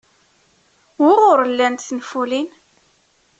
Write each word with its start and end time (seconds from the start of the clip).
Wuɣur 1.01 1.39
llant 1.51 1.85
tenfulin? 1.87 2.49